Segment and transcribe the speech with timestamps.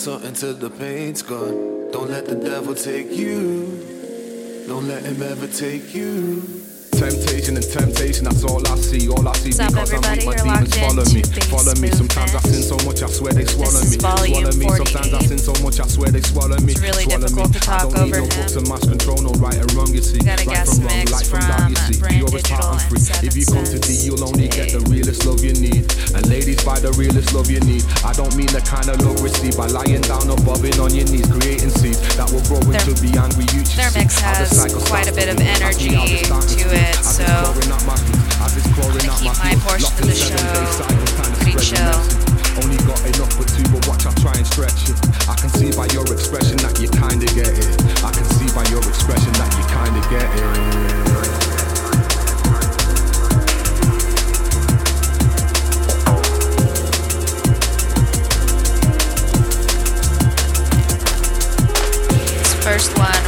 [0.00, 1.90] something till the pain's gone.
[1.90, 4.64] Don't let the devil take you.
[4.66, 6.59] Don't let him ever take you.
[7.00, 9.08] Temptation and temptation, that's all I see.
[9.08, 10.36] All I see What's because up, I make my?
[10.36, 11.24] You're demons follow me.
[11.48, 11.88] Follow me.
[11.96, 13.96] Sometimes I sin so much, I swear they swallow me.
[13.96, 14.68] Swallow me.
[14.68, 15.28] Sometimes I 48.
[15.32, 16.76] sin so much, I swear they swallow me.
[16.76, 17.56] It's really swallow difficult me.
[17.56, 20.04] to talk I don't need no books and mass control, no right and wrong, you
[20.04, 20.20] see.
[20.20, 21.96] right from wrong, light from dark, you see.
[22.04, 23.00] Pure as heart and free.
[23.24, 25.88] If you come to D, you'll only get the realest love you need.
[26.12, 27.80] And ladies, buy the realest love you need.
[28.04, 31.08] I don't mean the kind of love received by lying down or bobbing on your
[31.08, 34.80] knees, creating seeds that will grow into be angry you their mix the has cycle
[34.82, 35.48] quite a bit of move.
[35.62, 36.89] Ask me how energy to move.
[36.90, 40.14] It, so growing up my feet, as it's growing gonna keep my portion of the
[40.14, 40.34] show
[41.38, 41.98] pretty chill.
[42.58, 44.98] Only got enough for two, but watch I try and stretch it.
[45.28, 47.70] I can see by your expression that you kinda get it.
[48.02, 50.50] I can see by your expression that you kinda get it.
[62.60, 63.19] First one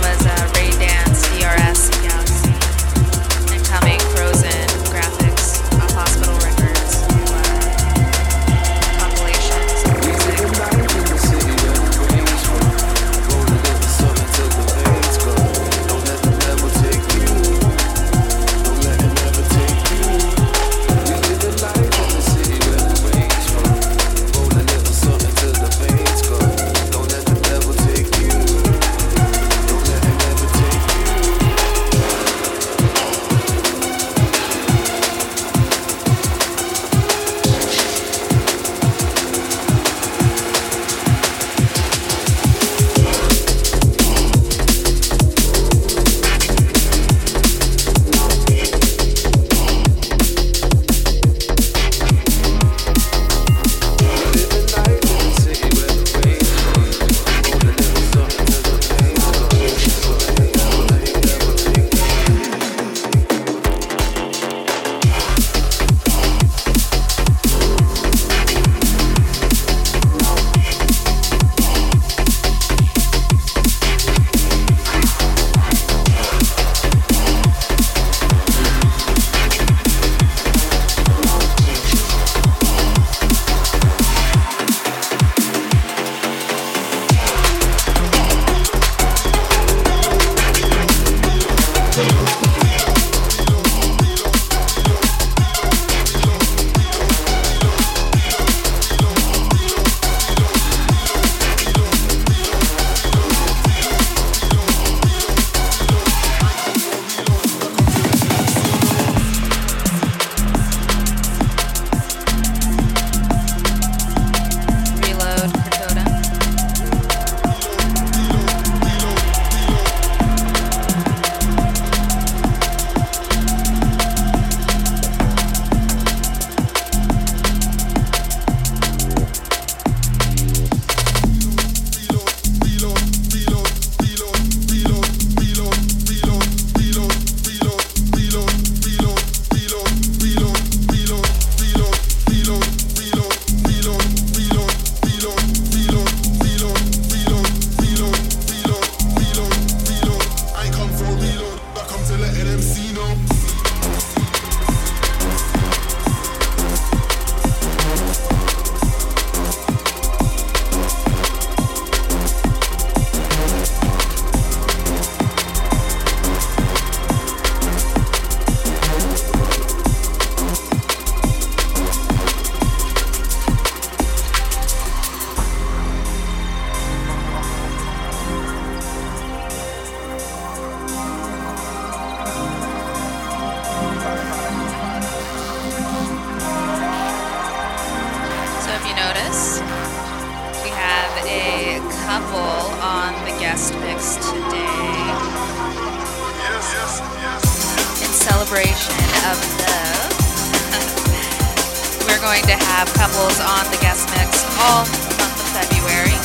[202.07, 204.85] We're going to have couples on the guest mix all
[205.19, 206.19] month of February.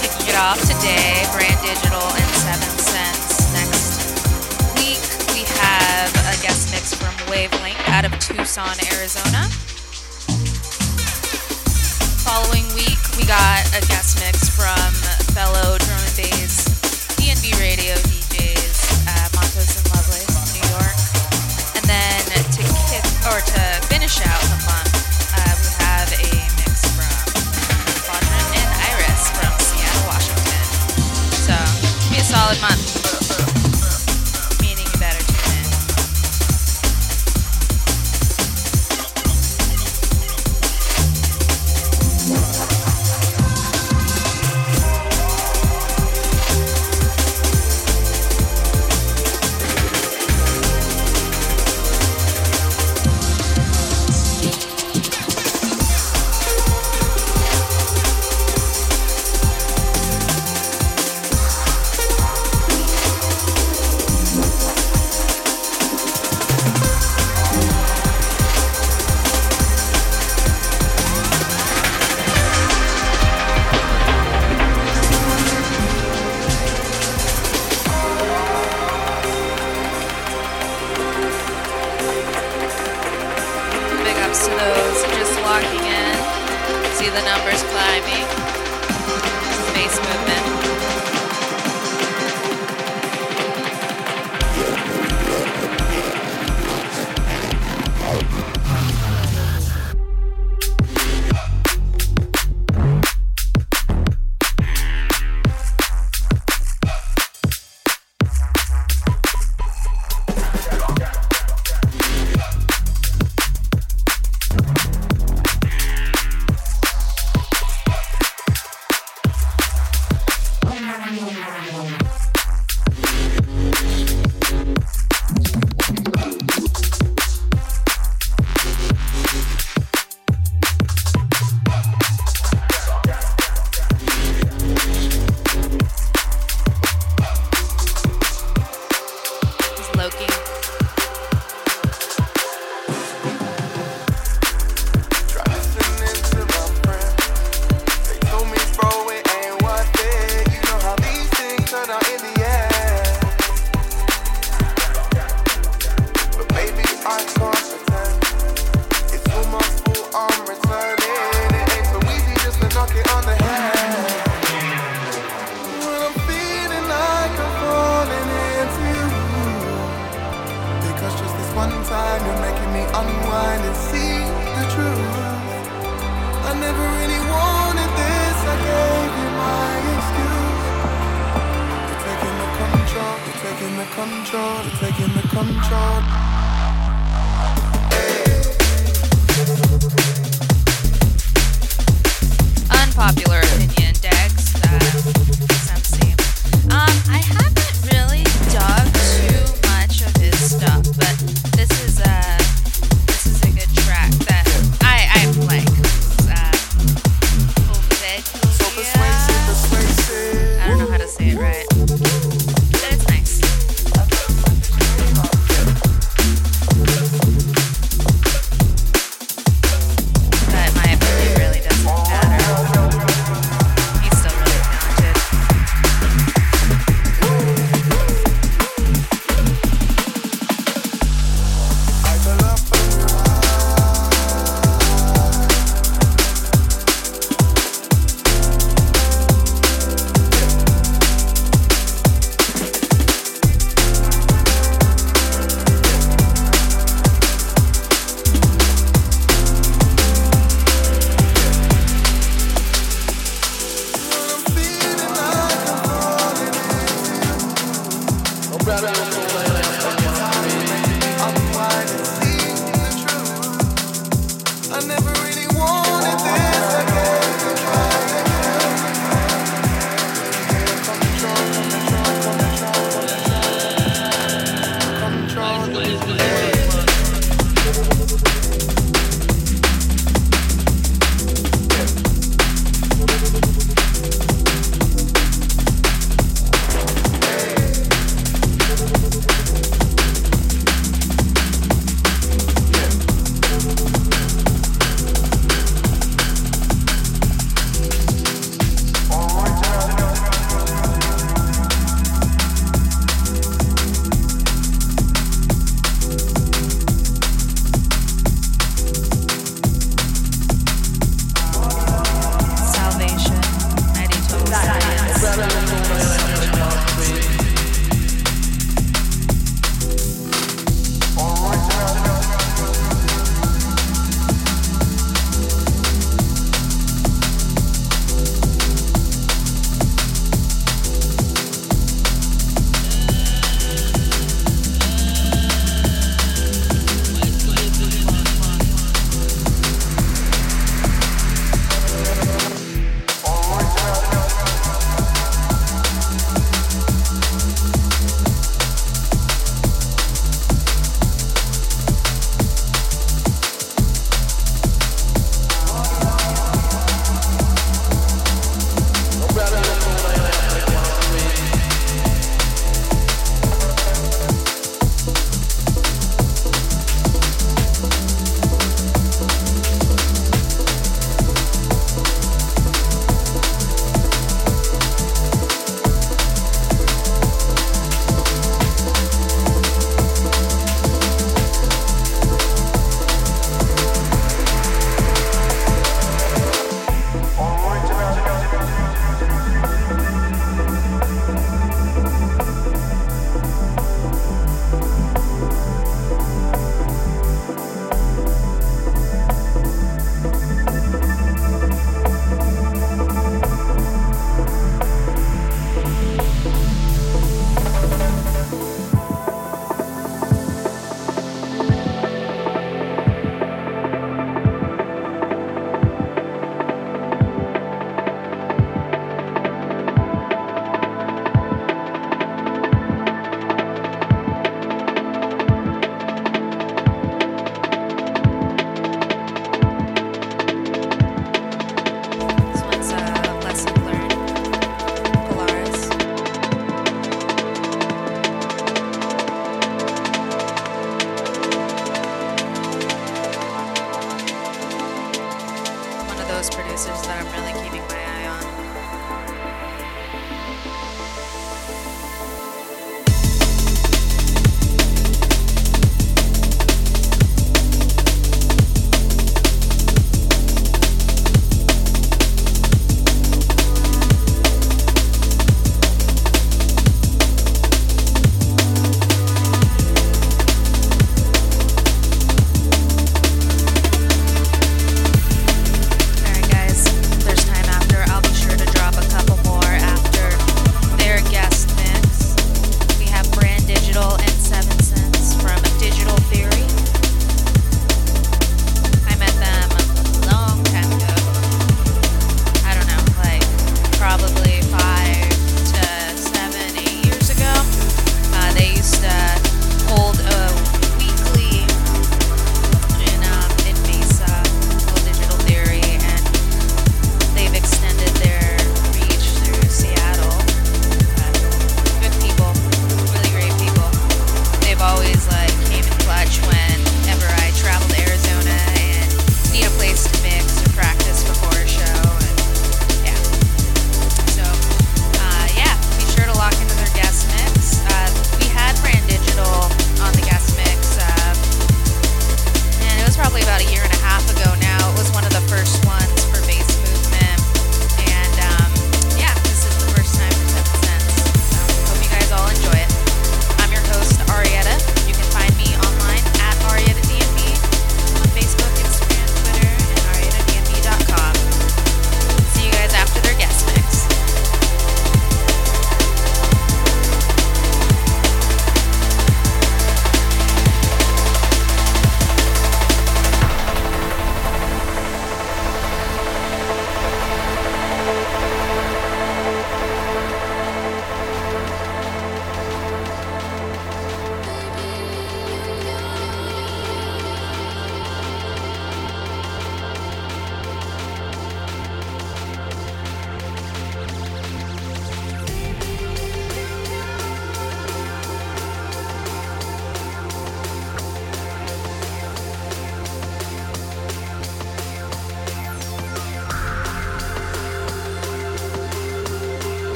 [0.00, 3.50] Kicking it off today, Brand Digital and Seven Cents.
[3.54, 3.98] Next
[4.78, 5.02] week,
[5.34, 9.48] we have a guest mix from Wavelength out of Tucson, Arizona.
[12.26, 14.92] Following week, we got a guest mix from
[15.34, 16.68] fellow drum and bass
[17.16, 17.94] DNB radio
[23.28, 24.87] or to finish out the month,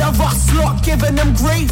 [0.00, 1.70] of us lot giving them grief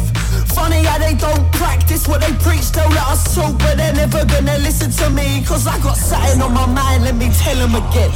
[0.53, 4.25] Funny how they don't practice what they preach They'll let us talk but they're never
[4.25, 7.75] gonna listen to me Cause I got something on my mind, let me tell them
[7.75, 8.11] again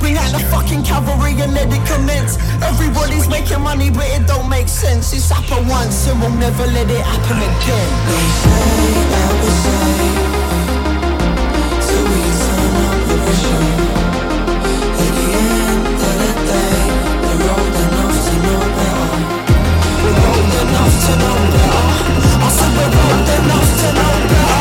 [0.00, 4.48] Bring out the fucking cavalry and let it commence Everybody's making money but it don't
[4.48, 8.84] make sense It's happened once and we'll never let it happen again
[9.44, 10.34] say safe
[11.86, 13.93] till we turn the.
[20.94, 22.14] Enough to know better.
[22.38, 24.53] I said we're old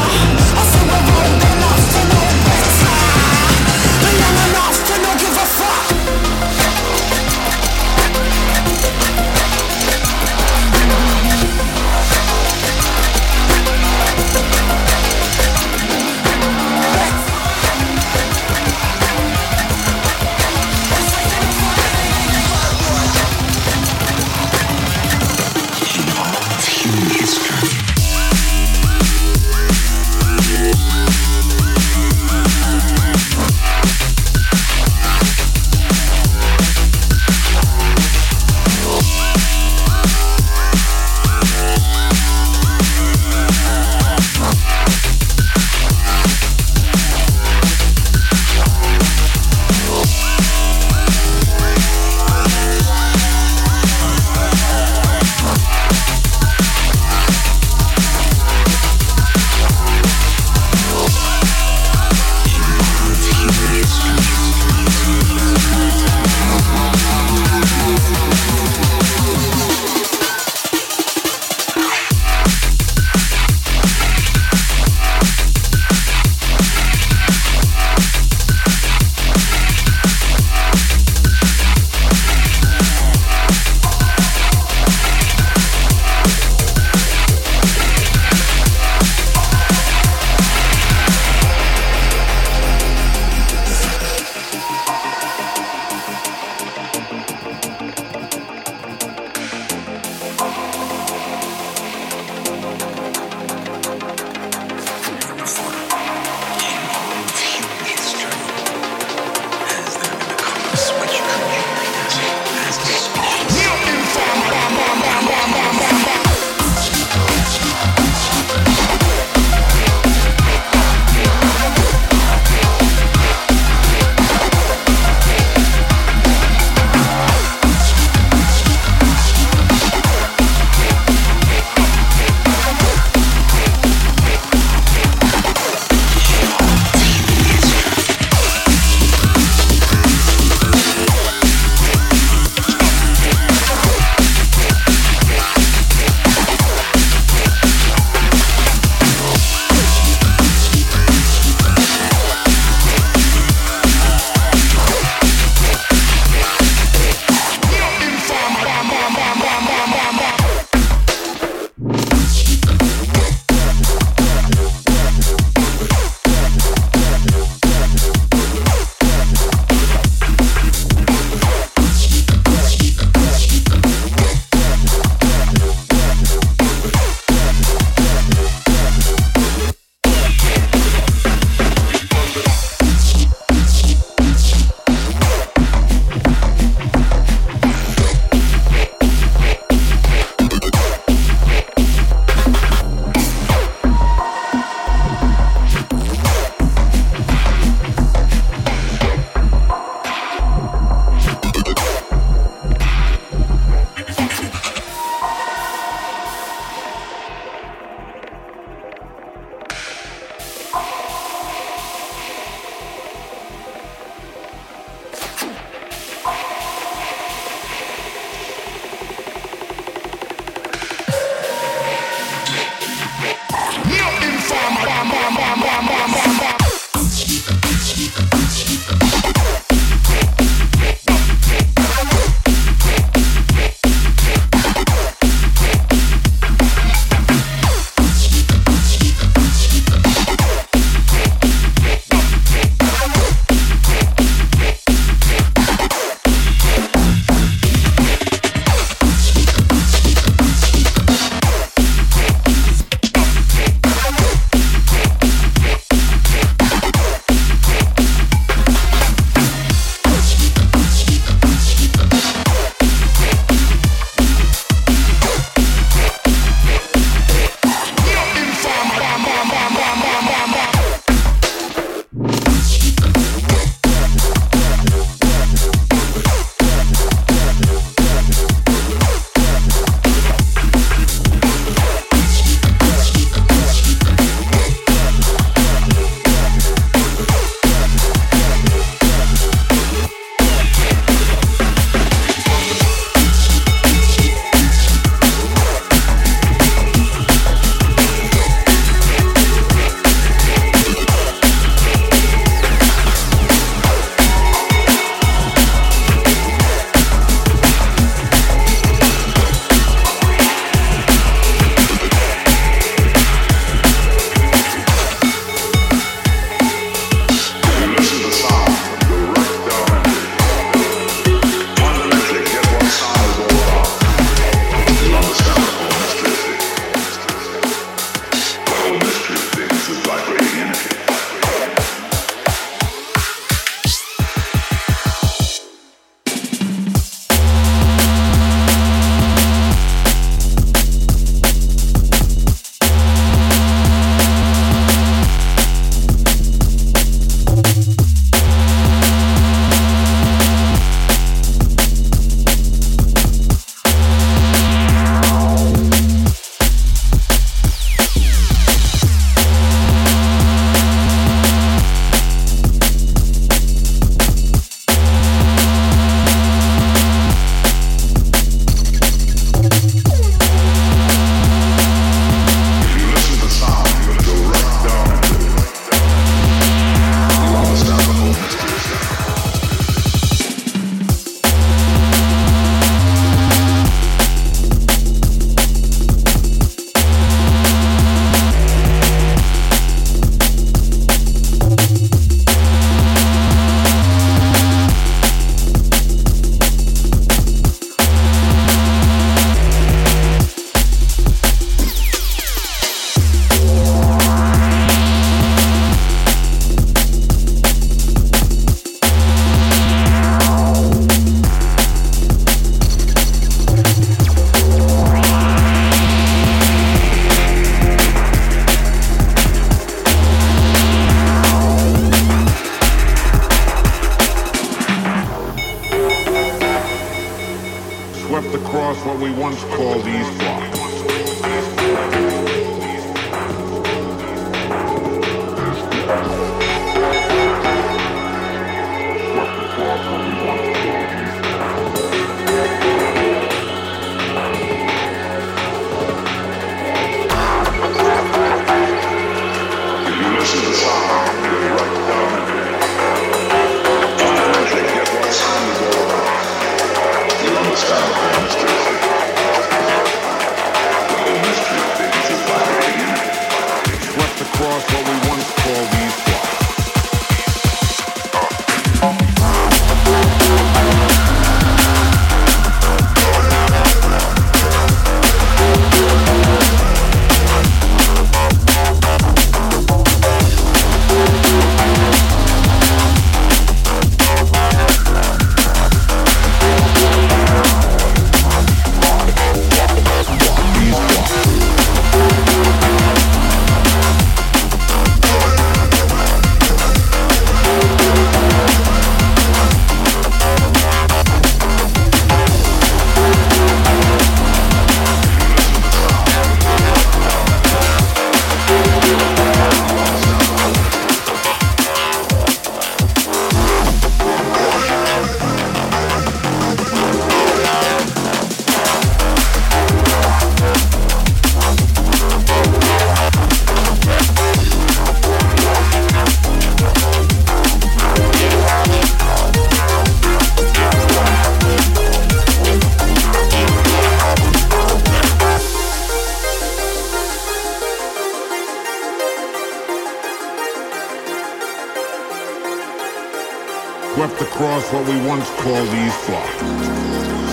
[544.13, 547.52] Swept across what we once called East Bloc.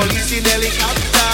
[0.00, 1.29] Police in helicopter.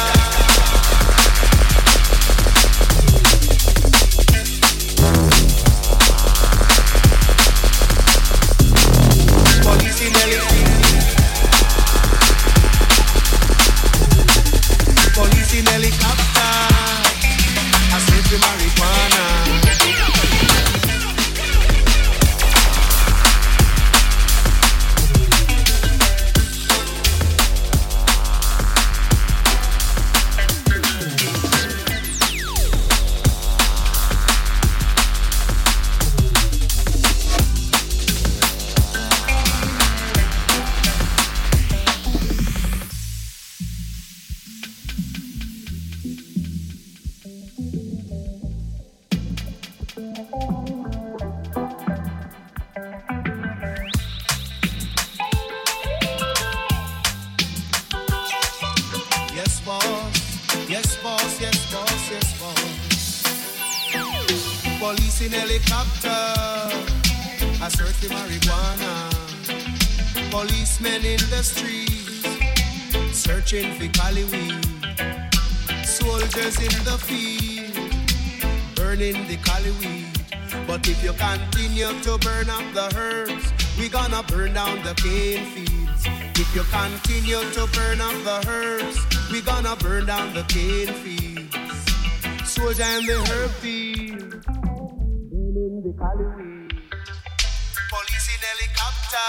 [98.16, 99.28] Police in helicopter,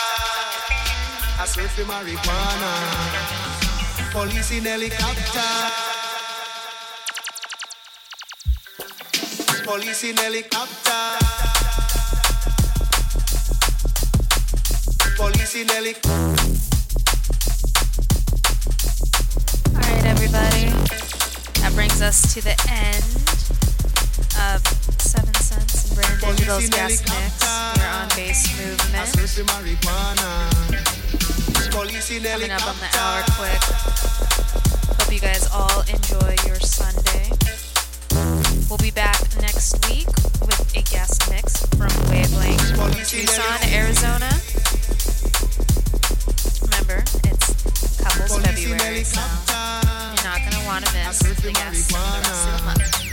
[1.42, 2.72] I search for marijuana.
[4.14, 5.42] Police in helicopter.
[9.66, 11.18] Police in helicopter.
[15.18, 16.44] Police in helicopter.
[19.76, 20.72] All right, everybody.
[21.60, 23.37] That brings us to the end
[24.38, 24.62] of
[25.02, 27.44] Seven Cents and Brand Digital's guest mix
[27.78, 29.08] here on Base I Movement.
[29.10, 30.30] search for marijuana.
[31.72, 33.62] Police in Coming up on the hour quick.
[34.98, 37.30] Hope you guys all enjoy your Sunday.
[38.70, 40.08] We'll be back next week
[40.42, 44.30] with a guest mix from Wavelength, Tucson, Arizona.
[46.66, 52.22] Remember, it's couples February, so you're not gonna want to miss the guests for the
[52.26, 53.07] rest of the month.